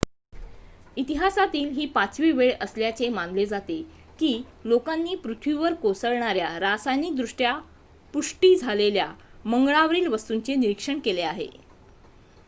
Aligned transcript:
इतिहासातील 0.97 1.67
ही 1.71 1.85
पाचवी 1.87 2.31
वेळ 2.31 2.51
असल्याचे 2.61 3.09
मानले 3.09 3.45
जाते 3.45 3.75
की 4.19 4.31
लोकांनी 4.65 5.15
पृथ्वीवर 5.17 5.73
कोसळणार्‍या 5.83 6.49
रासायनिकदृष्ट्या 6.59 7.53
पुष्टी 8.13 8.55
झालेल्या 8.55 9.07
मंगळावरील 9.45 10.07
वस्तूंचे 10.07 10.55
निरीक्षण 10.55 10.99
केले 10.99 11.21
आहे 11.23 11.47